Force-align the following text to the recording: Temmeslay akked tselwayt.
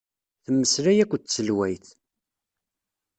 Temmeslay 0.43 0.97
akked 1.03 1.23
tselwayt. 1.25 1.87